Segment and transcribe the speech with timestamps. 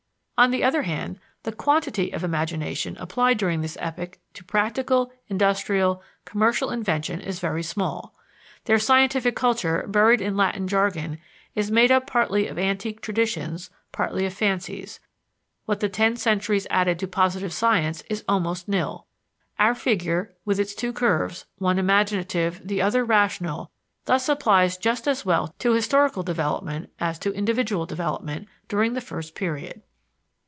[0.43, 6.01] On the other hand, the quantity of imagination applied during this epoch to practical, industrial,
[6.25, 8.15] commercial invention is very small.
[8.65, 11.19] Their scientific culture, buried in Latin jargon,
[11.53, 14.99] is made up partly of antique traditions, partly of fancies;
[15.67, 19.05] what the ten centuries added to positive science is almost nil.
[19.59, 23.69] Our figure, with its two curves, one imaginative, the other rational,
[24.05, 29.35] thus applies just as well to historical development as to individual development during this first
[29.35, 29.83] period.